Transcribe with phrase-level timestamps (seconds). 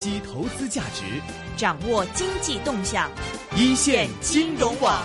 [0.00, 1.04] 及投资价值，
[1.56, 3.10] 掌握经济动向，
[3.56, 5.02] 一线金融网。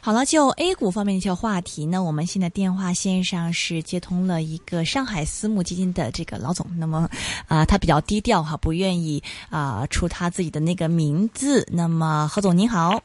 [0.00, 6.64] 好了，就 A 股方面的一些话题呢，我们现在电话线上是接通了一个上海私募基金的这个老总。
[6.78, 7.10] 那么
[7.48, 9.20] 啊、他比较低调哈，不愿意
[9.50, 11.66] 啊、出他自己的那个名字。
[11.72, 13.02] 那么何总您好，哎，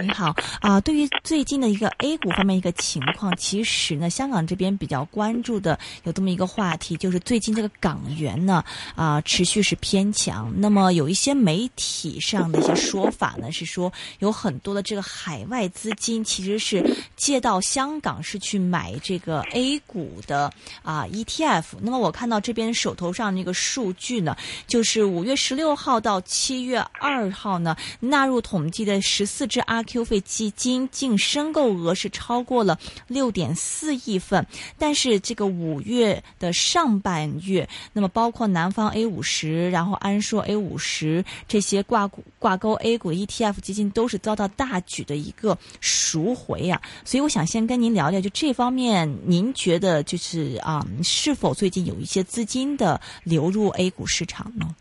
[0.00, 8.64] 你好，啊、对于最近的一个 A 股方面一个情况，其实呢，香港这边比较关注的有这么一个话题，就是最近这个港元呢
[8.94, 10.50] 啊、持续是偏强。
[10.56, 16.82] 那么有一些媒体上的一些说法呢，是说有很多的这个海外资金其实是
[17.14, 20.50] 借到香港是去买这个 A 股的
[20.82, 21.64] 啊、ETF。
[21.80, 24.36] 那么我看到这边手头上那个数据呢，
[24.66, 34.46] 就是五月十六号到七月二号呢，纳入统计的十四只阿 Q 费基金净申购额是超过了六点四亿份，
[34.78, 54.74] 但是这个五月的上半月，那么包括南方 A 五十，然后安硕 A 五十这些挂挂钩 A 股 ETF 基金都是遭到大举的一个赎回啊，所以我想先跟您聊聊，就这方面，您觉得就是啊、是否最近有一些资金的流入 A 股市场呢？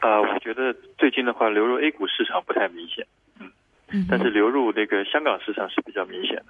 [0.00, 3.06] 啊、我觉得最近的话，流入 A 股市场不太明显，
[4.08, 6.46] 但是流入那个香港市场是比较明显的。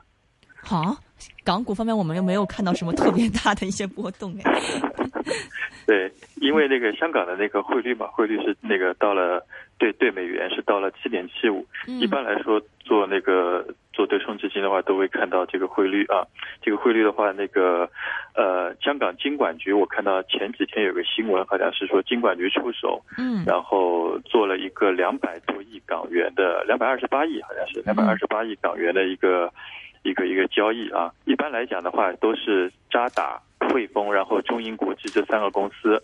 [0.64, 0.96] 好，
[1.44, 4.52] 港股方面我们又没有看到什么特别大的一些波动哎。
[5.84, 9.44] 对，因为那个香港的那个汇率嘛，汇率是那个到了
[9.78, 11.66] 对对美元是到了七点七五。
[11.88, 16.22] 嗯一般来说，做那个做对冲基金的话，都会看到这个汇率啊。
[16.62, 17.90] 这个汇率的话，那个
[18.36, 29.52] 呃，香港金管局我看到前几天有个新闻，好像是说金管局出手，嗯然后做了一个两百多亿港元的，两百二十八亿好像是两百二十八亿港元的一个、
[30.02, 31.12] 一个一个交易啊。
[31.24, 36.02] 一般来讲的话，都是渣打、汇丰，然后中银国际这三个公司，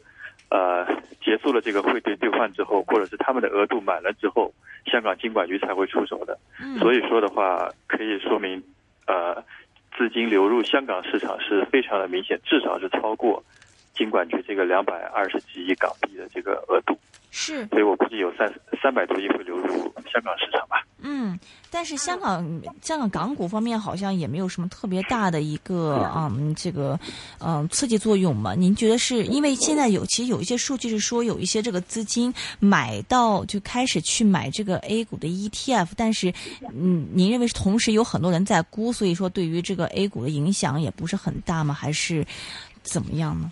[0.51, 0.87] 呃，
[1.21, 4.53] 结束了这个汇兑兑换之后，或者是他们的额度满了之后，
[4.87, 6.39] 香港金管局才会出手的。
[6.63, 8.63] 嗯所以说的话，可以说明，
[9.07, 9.43] 呃，
[9.97, 13.43] 资金流入香港市场是非常的明显，至少是超过
[13.95, 16.48] 金管局这个两百二十几亿港币的这个。
[17.49, 19.67] 是所以我估计有三三百多亿会流入
[20.13, 20.85] 香港市场吧。
[21.01, 21.39] 嗯，
[21.71, 22.45] 但是香港
[22.83, 26.99] 香港港股方面好像也没有什么特别大的一个嗯这个
[27.39, 28.55] 嗯刺激作用嘛？
[28.55, 36.33] 您觉得是因为现在有其实有一些数据是说有一些这个资金买到就开始去买这个 A 股的 ETF，但是
[36.75, 41.73] 嗯，您认为是同时有很多人在估，所以说对于这个 A 股的影响也不是很大吗？
[41.73, 42.27] 还是
[42.83, 43.51] 怎么样呢？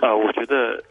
[0.00, 0.82] 啊、我觉得，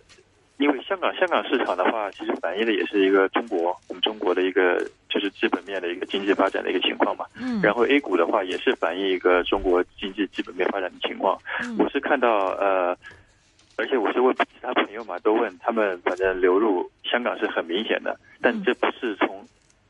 [0.58, 4.78] 因为香港香港市场的话，其实反映的也是一个中国我们中国的一个
[5.10, 7.26] 就是基本面的一个经济发展的一个情况嘛。
[7.40, 11.38] 嗯，然后 A 股的话也是反映一个中国经济基本面发展的情况。
[11.62, 11.76] 嗯。
[11.78, 12.98] 我是看到呃，
[13.76, 18.64] 而且我是问其他朋友嘛，都问他们，反正流入香港是很明显的，但嗯。
[18.64, 19.46] 这不是从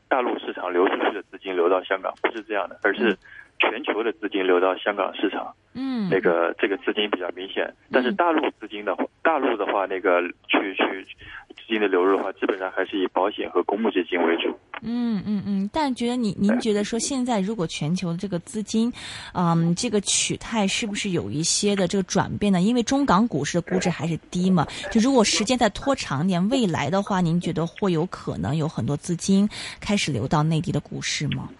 [0.08, 3.16] 大陆市场流出去的资金流到香港，不是这样的，而是
[3.58, 5.54] 全球的资金流到香港市场。
[5.78, 11.04] 嗯那个这个资金比较明显，但是大陆资金的话，大陆的话，那个去去
[11.54, 14.56] 资金的流入的话，基本上还是以保险和公募基金为主。
[14.80, 18.90] 嗯嗯嗯，但觉得您您觉得说现在如果全球的这个资金，
[19.34, 22.62] 嗯，这个取态是不是有一些的这个转变呢？
[22.62, 29.46] 因为中港股市的估值还是低嘛，就如果时间再拖长一点，未来的话，您觉得会有可能有很多资金
[29.78, 31.50] 开始流到内地的股市吗？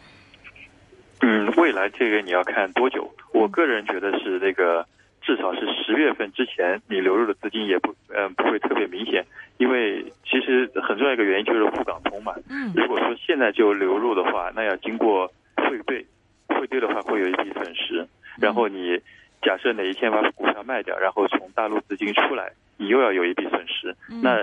[1.23, 3.11] 嗯，未来这个你要看多久？
[3.33, 4.87] 我个人觉得是那个
[5.23, 9.25] 至少是十月份之前，你流入的资金也不嗯、不会特别明显，
[9.59, 12.35] 因为其实很重要一个原因就是沪港通嘛。
[12.49, 15.27] 嗯如果说现在就流入的话，那要经过
[15.57, 16.05] 汇兑，
[16.49, 18.07] 汇兑的话会有一笔损失。
[18.41, 18.99] 然后你
[19.43, 23.95] 假设哪一天把股票卖掉，然后从大陆资金出来，你又要有一笔损失。
[24.11, 24.39] 嗯那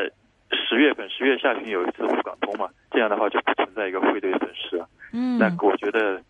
[0.55, 4.87] 十月份、十月下旬有一次沪港通嘛，这样的话就不存在一个汇兑损失了。
[5.11, 6.21] 嗯那我觉得呃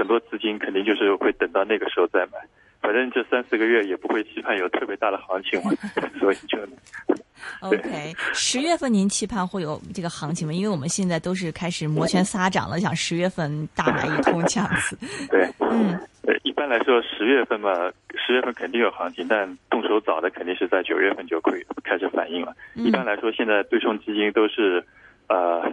[0.00, 2.38] 很多资金肯定就是会等到那个时候再买。
[2.80, 5.70] 反正这三四个月也不会期盼有特别大的行情嘛，
[6.18, 6.58] 所以就
[7.60, 10.54] OK，十月份您期盼会有这个行情吗？
[10.54, 14.96] 因为我们现在都是开始摩拳擦掌了，想十月份大买一通这样子。
[15.28, 15.46] 对。
[15.60, 15.92] 嗯
[16.22, 17.70] 呃，一般来说，十月份嘛，
[18.14, 22.54] 十月份肯定有行情，但动手早的肯定是在九月份就会开始反应了。
[22.76, 24.82] 嗯一般来说，现在对冲基金都是
[25.28, 25.70] 呃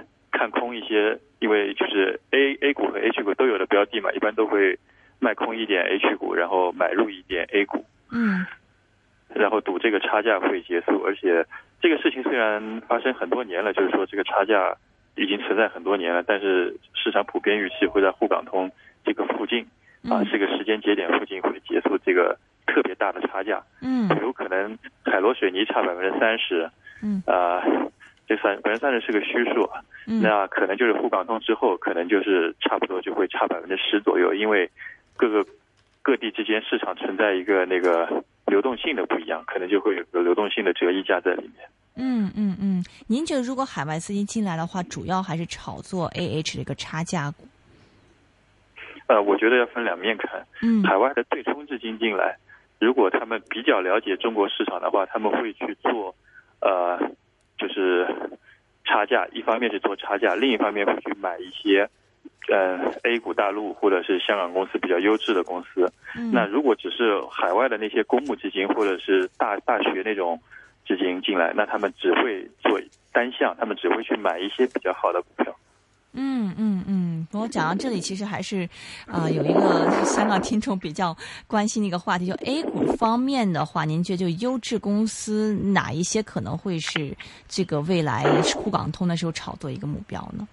[0.49, 4.77] 看空一些，因为就是 A A 股和 H 股都有的标的嘛，一般都会
[5.19, 8.45] 卖空一点 H 股，然后买入一点 A 股，嗯
[9.33, 11.03] 然后赌这个差价会结束。
[11.03, 11.45] 而且
[11.81, 14.75] 这个事情虽然发生很多年了，就是说这个差价
[15.15, 18.71] 已经存在很多年了，但是市场普遍预期会在沪港通
[19.03, 19.63] 这个附近
[20.09, 23.61] 啊嗯这个时间节点附近会结束这个特别大的差价。
[23.81, 26.69] 嗯有可能海螺水泥差百分之三十，
[27.03, 27.61] 嗯啊，
[28.27, 29.81] 这算百分之三十是个虚数啊。
[30.05, 34.69] 嗯那可能就是沪港通之后，可能就是差不多就会差百分之十左右，因为
[35.15, 35.45] 各个
[36.01, 41.67] 各地之间市场存在一个那个流动性的不一样，可能就会有个流动性的折溢价在里面。
[41.99, 47.47] 嗯嗯嗯，您觉得如果海外资金进来的话，主要还是炒作 A H 的一个差价股？
[49.07, 50.45] 呃，我觉得要分两面看。
[50.61, 52.37] 嗯海外的对冲资金进来，
[52.79, 56.13] 如果他们比较了解中国市场的话，他们会去做，
[56.61, 56.99] 呃，
[57.57, 58.07] 就是
[58.85, 59.27] 差价。
[59.31, 61.89] 一方面是做差价，另一方面会去买一些，
[62.49, 65.91] 呃，A 股大陆或者是香港公司比较优质的公司。
[66.15, 70.39] 嗯那如果只是海外的那些公募基金或者是大大学那种
[70.87, 72.79] 基金进来，那他们只会做
[73.11, 75.55] 单项，他们只会去买一些比较好的股票。
[76.19, 78.67] 嗯嗯嗯，我讲到这里，其实还是
[79.05, 81.15] 呃有一个香港听众比较
[81.45, 87.15] 关心的一个话题，就 A 股方面的话，您觉得就优质公司哪一些可能会是
[87.47, 88.23] 这个未来
[88.55, 90.47] 沪港通的时候炒作一个目标呢？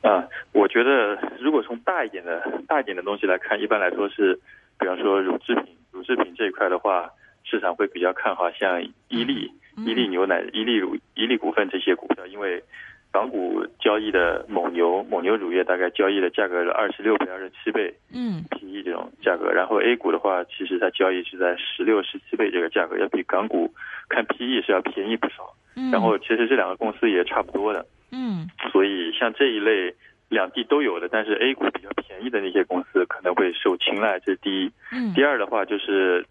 [0.00, 4.34] 啊，我觉得如果从大一点的大一点的东西来看，一般来说是，
[4.78, 7.10] 比方说乳制品，乳制品这一块的话，
[7.44, 9.52] 市场会比较看好像伊利、
[9.84, 12.62] 伊利牛奶、伊利乳、伊利股份这些股票，因为
[13.10, 23.72] 港股交易的蒙牛、蒙牛乳业大概交易的价格是二十六倍、二十七倍嗯 PE 这种价格，然后 A 股的话，其实它交易是在十六、十七倍这个价格，要比港股
[24.08, 25.54] 看 PE 是要便宜不少。
[25.74, 27.86] 嗯，然后其实这两个公司也差不多的。
[28.10, 29.94] 嗯所以像这一类
[30.28, 34.70] 两地都有的，但是 A 股比较便宜的那些公司可能会受青睐，这是第一。
[34.92, 36.24] 嗯第二的话就是，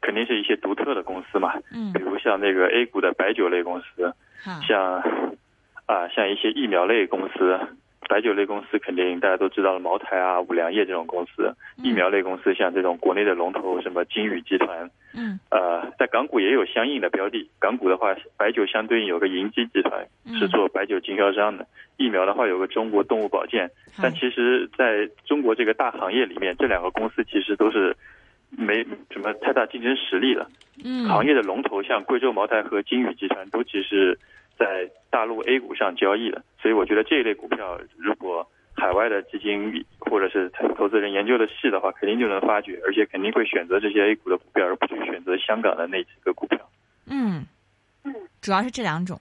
[0.00, 4.12] 肯定是一些独特的公司嘛，嗯比如像那个 A 股的白酒类公司，
[4.44, 5.02] 好像
[5.88, 7.58] 啊像一些疫苗类公司。
[8.08, 11.54] 白酒类公司肯定大家都知道了，茅台啊、五粮液这种公司，
[11.84, 17.50] 疫苗类公司像这种国内的龙头，什么金宇集团，嗯呃，在港股也有相应的标的。
[17.60, 21.66] 港股的话，白酒相对应有个银基集团嗯是做白酒经销商的，
[21.98, 23.70] 疫苗的话有个中国动物保健。
[24.00, 27.94] 但其实在中国这个大行业里面，这两个公司其实都是
[28.48, 30.48] 没什么太大竞争实力的。
[30.82, 34.18] 嗯行业的龙头像贵州茅台和金宇集团都只是
[34.58, 46.58] 在大陆 A 股上交易的，所以我觉得这一类股票，如果海外的基金或者是投资人研究的细的话，肯定就能发掘，而且肯定会选择这些 A 股的股票，而不去选择香港的那几个股票。
[47.06, 47.44] 嗯
[48.40, 49.20] 主要是这两种。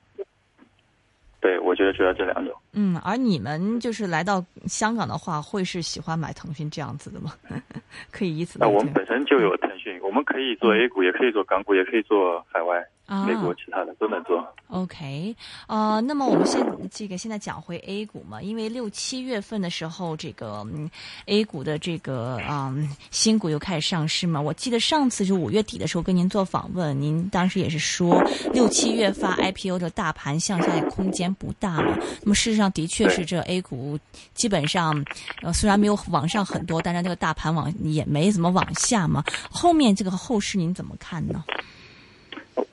[1.39, 2.53] 对，我觉得主要这两种。
[2.73, 7.31] 嗯，而你们就是来到香港的话，会是喜欢买腾讯这样子的吗？
[8.11, 14.45] 可以以此那我们本身就有腾讯，我们可以做 A 股，也可以做港股，也可以做海外、啊美国其他的都能做。
[14.67, 15.33] OK，
[15.67, 16.61] 呃，那么我们现
[16.91, 20.89] 这个现在讲回 A 股嘛，因为六七月份的时候，这个、嗯、
[21.25, 24.41] A 股的这个嗯新股又开始上市嘛。
[24.41, 28.21] 我记得上次是五月底的时候跟您做访问，您当时也是说
[28.53, 31.97] 六七月发 IPO 的大盘向下空间不大嘛。
[32.21, 33.97] 那么事实上的确是这 A 股
[34.33, 35.05] 基本上
[35.41, 39.23] 呃虽然没有往上很多，但是那个大盘往也没怎么往下嘛。
[39.49, 41.41] 后面这个后市您怎么看呢？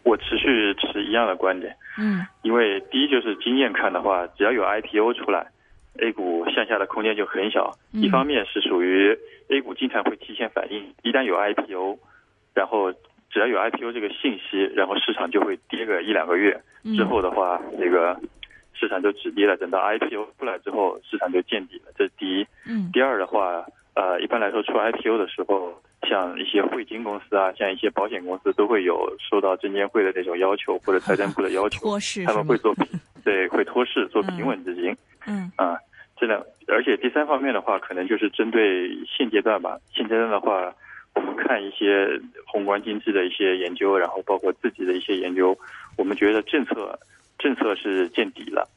[0.02, 5.46] 我持续持一样的观点，嗯因为第一就是经验看的话，只要有 IPO 出来
[6.00, 7.76] ，A 股向下的空间就很小。
[7.92, 9.16] 嗯一方面是属于
[9.48, 11.98] A 股经常会提前反应，一旦有 IPO，
[12.54, 12.92] 然后
[13.30, 18.18] 只要有 IPO 这个信息，然后市场就会跌个一两个月，嗯之后的话，这个
[18.74, 19.56] 市场就止跌了。
[19.56, 22.46] 等到 IPO 出来之后，市场就见底了，这是第一。
[22.66, 23.64] 嗯第二的话，
[23.94, 25.72] 呃，一般来说出 IPO 的时候，
[26.08, 31.86] 像一些汇金公司啊，像一些保险公司都会有受到证监会的那种要求或者财政部的要求，
[32.26, 32.86] 他们会做平，
[33.24, 34.94] 对，会托市做平稳资金
[35.26, 35.76] 嗯啊。
[36.16, 39.76] 这两，而且第三方面的话，可能就是针对现阶段吧。
[39.92, 40.72] 现阶段的话，
[41.14, 42.08] 我们看一些
[42.46, 45.56] 宏观经济的一些研究，然后包括自己的一些研究，
[45.98, 46.98] 我们觉得政策
[47.38, 48.68] 政策是见底了。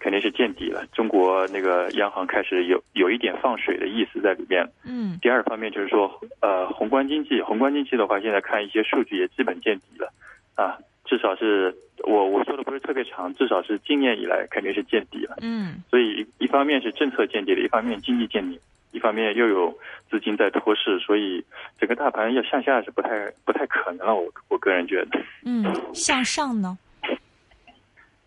[0.00, 0.84] 肯定是见底了。
[0.92, 4.66] 中国那个央行开始有有一点放水的意思在里面。
[4.84, 10.10] 嗯第二方面就是说，呃，宏观经济，宏观经济的话，现在看一些数据也基本见底了，
[10.56, 15.36] 啊，至少是我我说的不是特别长，至少是今年以来肯定是见底了。
[15.42, 18.58] 嗯所以一一方面是政策见底了，一方面经济见底，
[18.92, 19.78] 一方面又有
[20.10, 21.44] 资金在托市，所以
[21.78, 24.14] 整个大盘要向下是不太不太可能了。
[24.14, 26.78] 我我个人觉得，嗯，向上呢？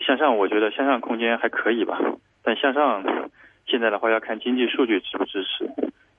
[0.06, 2.00] 向上我觉得向上空间还可以吧，
[2.44, 3.04] 但向上
[3.66, 5.70] 现在的话要看经济数据支不支持。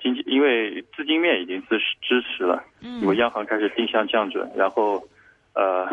[0.00, 5.02] 经济因为资金面已经支持支持了，嗯因为央行开始定向降准，然后
[5.54, 5.86] 呃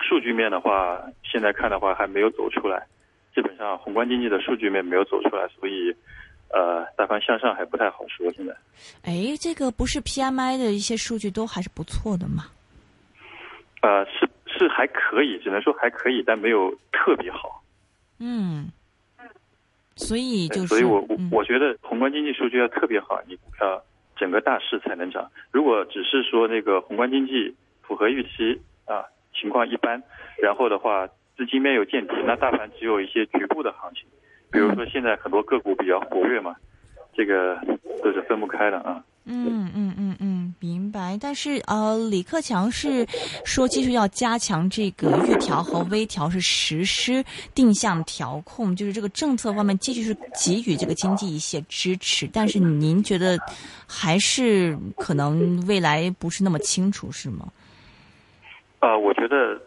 [0.00, 2.86] 数据面的话，现在看的话还没有走出来，
[3.34, 5.94] 基本上宏观经济的数据面没有走出来，所以
[6.52, 8.30] 呃，大盘向上还不太好说。
[8.32, 8.54] 现在，
[9.02, 12.44] 哎，这个不是 PMI 的一些数据都还是不错的吗？
[13.80, 17.62] 呃，是是还可以，只能说还可以，但没有特别好。
[18.18, 18.68] 嗯，
[19.96, 23.82] 所以就是，所以我我我觉得宏观经济数据要特别好，你股票
[24.16, 25.30] 整个大势才能涨。
[25.50, 30.02] 如果只是说那个宏观经济符合预期啊，情况一般，
[30.42, 34.04] 然后的话资金面有见底，那大盘只有一些局部的行情。
[34.50, 36.54] 比如说现在很多个股比较活跃嘛，
[37.12, 37.58] 这个
[38.02, 39.02] 都是分不开的啊。
[39.26, 40.05] 嗯嗯嗯嗯，明
[40.96, 41.18] 白。
[41.20, 43.06] 但是呃，李克强是
[43.44, 47.22] 说，继续要加强这个预调和微调，是实施
[47.54, 52.26] 定向调控，就是这个政策方面继续是给予这个经济一些支持。
[52.32, 53.38] 但是您觉得
[53.86, 57.52] 还是可能未来不是那么清楚，是吗？
[58.80, 59.60] 呃，我觉得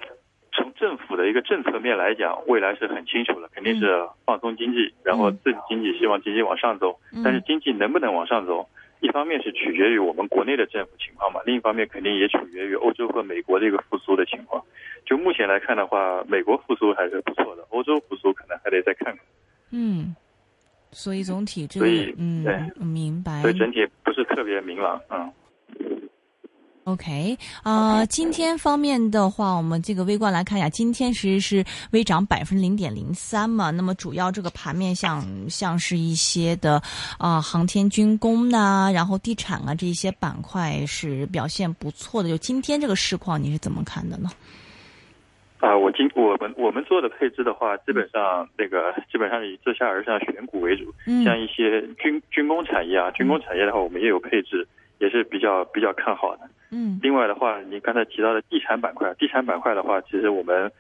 [0.53, 7.00] 从政府的一个政策面来讲，未来是很清楚了，肯定是放松经济，然后自己经济希望经济往上走。
[7.24, 8.67] 但是经济能不能往上走？
[9.01, 14.63] 一方面是取决于我们国内的政府情况嘛，另一方面肯定也取决于欧洲和美国的一个复苏的情况。
[15.05, 19.25] 就目前来看的话，美国复苏还是不错的，欧洲复苏可能还得再看看。
[19.71, 20.15] 嗯，
[20.91, 23.41] 所以总体这所以嗯，对明白。
[23.41, 25.31] 所以整体不是特别明朗，嗯。
[26.86, 33.69] OK 啊，今天方面的话，我们这个微观来看一下，今天其实是微涨百分之零点零三嘛。
[33.69, 36.81] 那么主要这个盘面像像是一些的
[37.19, 42.29] 啊航天军工呐，然后地产啊这一些板块是表现不错的。
[42.29, 44.29] 就今天这个市况，你是怎么看的呢？
[45.59, 50.86] 啊，我今我们我们做的配置的话，基本上那个基本上以自下而上选股为主，
[51.24, 54.65] 像一些军军工产业啊，军工产业的话，我们也有配置，
[54.99, 56.49] 也是比较比较看好的。
[56.71, 60.71] 嗯，另外的话，你刚才提到的地产板块，地产板块的话，其实我们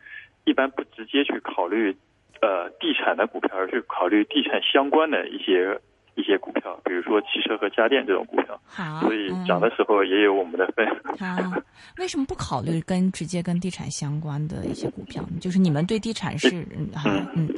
[0.45, 1.95] 一般不直接去考虑
[2.41, 5.79] 呃地产的股票，而是考虑地产相关的一些
[6.13, 8.59] 一些股票，比如说汽车和家电这种股票。
[8.65, 10.85] 好，所以涨的时候也有我们的份。
[11.17, 11.61] 好，
[11.97, 15.39] 为什么不考虑跟直接跟地产相关的一些股票呢？
[15.41, 16.87] 就是你们对地产是嗯
[17.33, 17.49] 嗯，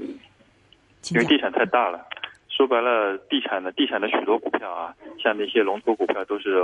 [1.12, 2.00] 因为地产太大了，
[2.62, 6.62] 说白了，地产的地产的许多股票啊，像那些龙头股票都是。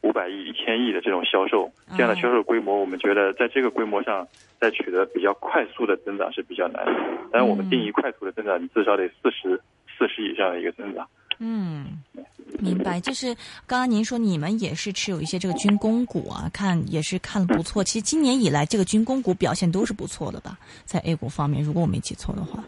[0.00, 4.24] 五百亿、一千亿的这种销售，这样的销售规模，我们觉得在这个规模上
[4.60, 6.92] 再取得比较快速的增长是比较难的。
[7.32, 9.60] 但是我们定义快速的增长，你至少得四十
[9.98, 11.04] 四十以上的一个增长。
[11.40, 12.00] 嗯，
[12.60, 13.00] 明白。
[13.00, 13.34] 就是
[13.66, 17.82] 刚刚您说你们也是持有一些这个军工股啊，看也是看不错。
[17.82, 22.62] 其实今年以来这个军工股表现都是不错的吧，在 A 股方面，如果我没记错的话。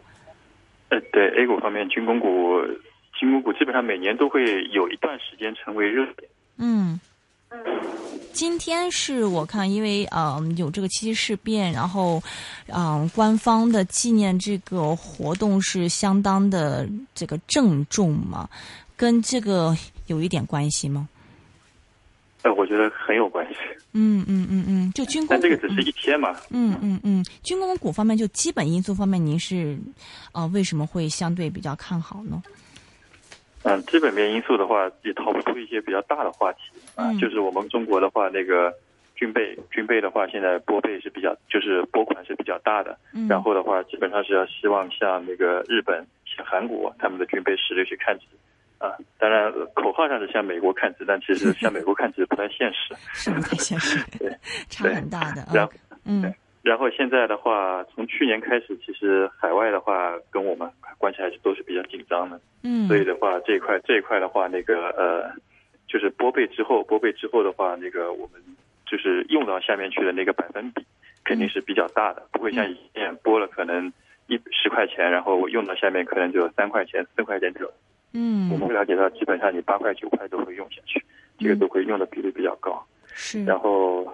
[0.90, 2.60] 呃，对 A 股方面，军工股
[3.18, 6.28] 军工股基本上每年都会有一段时间成为热点。
[6.58, 7.00] 嗯。
[8.32, 12.22] 今天是我看，因为呃有这个七七事变，然后
[12.68, 18.48] 嗯官方的纪念这个活动是相当的这个郑重嘛，
[18.96, 21.08] 跟这个有一点关系吗？
[22.42, 23.56] 呃，我觉得很有关系。
[23.92, 26.34] 嗯嗯嗯嗯，就军工，但这个只是一天嘛。
[26.50, 29.76] 嗯嗯嗯，军工股方面就基本因素方面，您是
[30.32, 32.42] 啊为什么会相对比较看好呢？
[33.62, 36.60] 嗯，基本面因素的话，也逃不出一些比较大的话题
[36.94, 37.12] 啊。
[37.20, 38.72] 就是我们中国的话，那个
[39.14, 42.98] 军备，军备的话，现在拨备是比较，就是拨款是比较大的。
[43.28, 48.24] 然后的话，基本上是要希望像那个日本、像韩国他们的军备实力去看齐
[48.80, 48.96] 啊。
[49.18, 52.92] 当然，口号上是向美国看齐，但其实向美国看齐不太现实。
[53.14, 54.28] 是不太现实 对，
[54.68, 55.46] 差很大的。
[55.54, 55.72] 然后，
[56.04, 56.34] 嗯。
[56.62, 62.38] 然后现在的话，从去年开始，其实海外的话跟我们关系还是都是比较紧张的。
[62.62, 65.32] 嗯，所以的话，这一块这一块的话，那个呃，
[65.88, 68.38] 就是拨备之后，拨备之后的话，那个我们
[68.84, 70.84] 就是用到下面去的那个百分比
[71.24, 73.90] 肯定是比较大的，不会像以前拨了可能
[74.26, 77.72] 一十块钱，然后用到下面可能就三块钱、四块钱这种。
[78.12, 81.02] 嗯，我们会了解到，基本上你八块九块都会用下去，
[81.38, 82.84] 这个都会用的比例比较高。
[83.14, 84.06] 是，然后。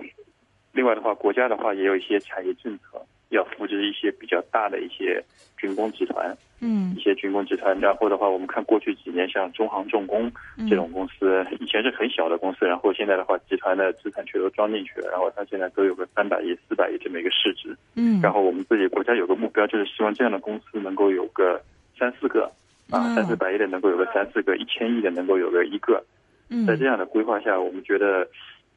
[0.73, 3.01] 另外的话，国家的话也有一些产业政策，
[3.31, 5.25] 要扶持一些比较大的一些
[5.57, 7.75] 军工集团，嗯，一些军工集团。
[7.81, 10.31] 然后的话，我们看过去几年，像中航重工
[10.69, 17.75] 这种公司，以前是很小的公司，然后现在的话，集团的资产全都装进去了，然后它现在都有个三百亿、四百亿这么一个市值。
[17.95, 21.59] 嗯，然后我们自己国家有个目标，就是希望这样的公司能够有个
[21.99, 22.53] 三四个，
[22.91, 26.05] 啊，三四百亿的能够有个三四个，一千亿的能够有个一个。
[26.49, 28.25] 嗯，在这样的规划下，我们觉得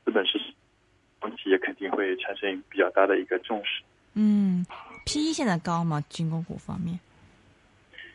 [0.04, 0.48] 资本市场。
[1.38, 3.84] 企业肯定会产生比较大的一个重视。
[4.14, 4.66] 嗯
[5.06, 6.02] ，P E 现在高吗？
[6.10, 6.98] 军工股方面？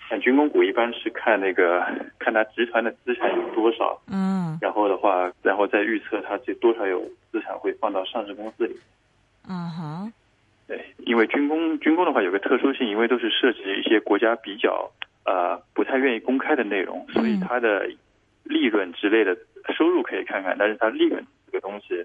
[0.08, 1.80] 像军工股一般是看那个
[2.18, 6.98] 看它集团的资产有多少，嗯，然后的话，然后再预测它这多少有
[7.30, 8.74] 资产会放到上市公司里。
[9.48, 10.12] 嗯哼，
[10.66, 14.90] 对，因为军工军工的话有个特殊性，因为都是涉及一些国家比较
[15.24, 17.86] 呃不太愿意公开的内容，所以它的
[18.42, 19.36] 利润之类的
[19.76, 22.04] 收入可以看看，但是它利润这个东西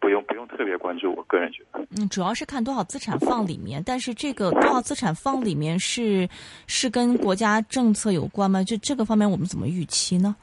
[0.00, 1.14] 不用不用特别关注。
[1.14, 6.28] 我个人觉得，嗯，主要是看多少资产放里面，但是这个多少资产放里面是
[6.66, 8.62] 是跟国家政策有关吗？
[8.62, 10.36] 就这个方面我们怎么预期呢？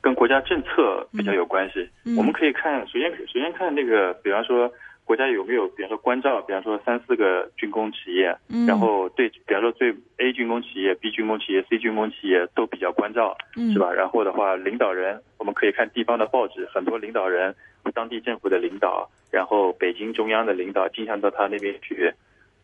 [0.00, 1.88] 跟国家政策比较有关系。
[2.16, 4.70] 我们可以看，首先首先看那个，比方说
[5.04, 13.36] 国家有没有，比方说关照，比方说三四个军工企业，然后对，比方说对 A 军工企业、B 军工企业、C 军工企业都比较关照，
[13.72, 13.92] 是吧？
[13.92, 17.54] 然后的话，领导人我们可以看地方的报纸，很多领导人、
[17.92, 22.12] 当地政府的领导，然后北京中央的领导经常到他那边去。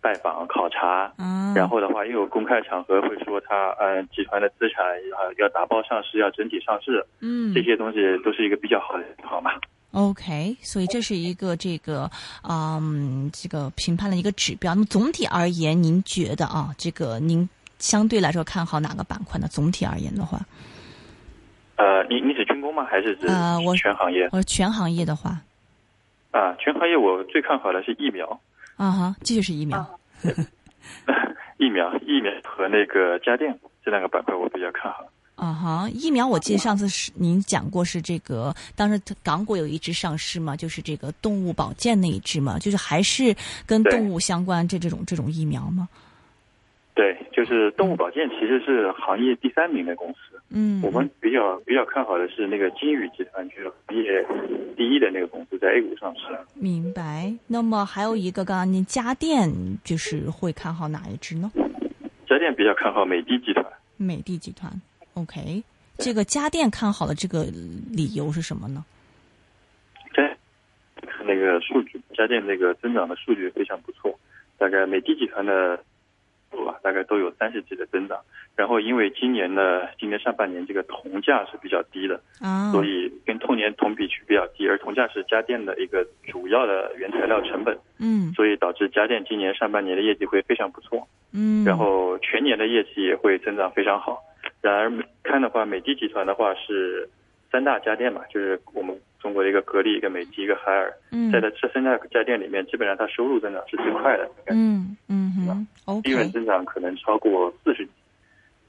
[0.02, 1.12] 拜访考察，
[1.54, 9.52] 然后的话又有公开场合会说他嗯集团的资产要要打包上市，要整体上市，嗯，这些东西都是一个比较好的好嘛。
[9.92, 12.08] OK，所以这是一个这个
[12.48, 14.72] 嗯这个评判的一个指标。
[14.74, 19.48] 那么总体而言，您觉得啊，这个您相对来说看好哪个板块呢？
[19.50, 20.38] 总体而言的话，
[21.76, 22.86] 呃，你你指军工吗？
[22.88, 24.28] 还是指呃我全行业？
[24.30, 25.40] 我全行业的话，
[26.30, 28.40] 啊，全行业我最看好的是疫苗。
[28.76, 29.98] 啊哈，这就是疫苗，
[31.58, 35.04] 疫苗，疫苗和那个家电这两个板块我比较看好。
[35.40, 45.88] 啊哈，疫苗我记得上次是您讲过是这个，当时港股有一只上市嘛，就是这个动物保健那一只嘛，就是还是跟动物相关这这种这种疫苗吗？
[46.94, 50.38] 对，就是动物保健其实是行业第三名的公司。
[50.50, 54.22] 嗯，我们比较比较看好的是那个金宇集团，就是行业
[54.76, 56.20] 第一的那个公司，在 A 股上市。
[56.52, 57.32] 明白。
[57.46, 59.50] 那么还有一个，刚刚您家电
[59.82, 61.50] 就是会看好哪一只呢？
[62.28, 63.64] 家电比较看好美的集团。
[63.96, 64.70] 美的集团
[65.22, 65.62] ，OK。
[65.98, 67.44] 这个家电看好的这个
[67.92, 68.84] 理由是什么呢？
[70.14, 74.18] 看那个数据，家电那个增长的数据非常不错，
[74.58, 75.82] 大概美的集团的。
[76.64, 78.18] 吧，大概都有三十几的增长。
[78.56, 84.66] 然后因为今年的，今年上半年这个铜价是比较低的，啊，所以跟同年同比去比较低。
[84.66, 94.20] 而铜价是家电的一个主要的原材料成本，嗯，所以导致家电今年上半年的业绩会非常不错，嗯，然后全年的业绩也会增长非常好。
[94.60, 94.92] 然而
[95.22, 97.08] 看的话，美的集团的话是
[97.50, 105.66] 三大家电嘛，就是我们中国的一个格力、一个美的、一个海尔，嗯，在这三大家电里面，基本上它收入增长是最快的，嗯嗯哼。
[106.04, 107.86] 利润增长可能超过四十，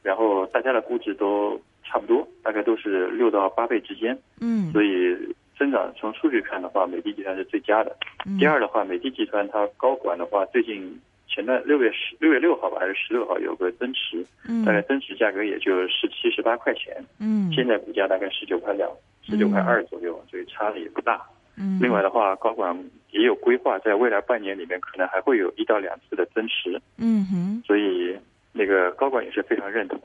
[0.01, 4.17] 然后大家的估值都差不多，大概都是六到八倍之间。
[4.39, 5.15] 嗯，所以
[5.59, 7.95] 增长从数据看的话，美的集团是最佳的。
[8.39, 10.99] 第二的话，美的集团它高管的话，最近
[11.33, 14.25] 前段六月十六月六号吧，还是十六号有个增持，
[14.65, 16.93] 大概增持价格也就十七十八块钱。
[17.19, 18.89] 嗯，现在股价大概十九块两、
[19.23, 21.21] 十九块二左右，所以差的也不大。
[21.57, 22.77] 嗯，另外的话，高管
[23.11, 26.81] 也有规划，在未来半年里面可能还会有一到两次的增持。
[26.97, 28.17] 嗯哼，所以
[28.51, 29.97] 那个高管也是非常认同。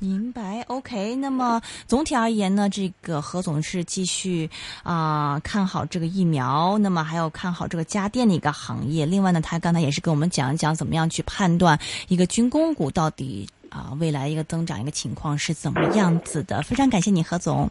[0.00, 1.14] 明白，OK。
[1.16, 4.50] 那么总体而言呢，这个何总是继续
[4.82, 9.06] 啊看好这个疫苗，那么还有看好这个家电的一个行业。
[9.06, 11.78] 另外呢，他刚才也是跟我们讲一讲怎么样去判断
[12.08, 16.60] 一个军工股到底啊未来一个增长一个情况是怎么样子的。
[16.62, 17.70] 非常感谢你，何总。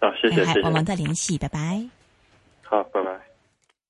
[0.00, 0.60] 好，谢谢，谢谢。
[0.62, 1.88] 我们再联系，拜拜。
[2.62, 3.33] 好，拜拜。